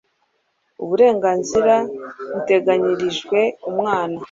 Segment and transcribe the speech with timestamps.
[0.83, 1.75] uburenganzira
[2.33, 4.17] buteganyirijwe umwana